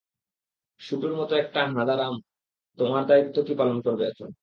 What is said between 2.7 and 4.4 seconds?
তোমার দায়িত্ব পালন করবে এখন?